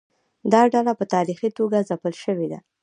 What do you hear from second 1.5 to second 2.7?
توګه ځپل شوې ده.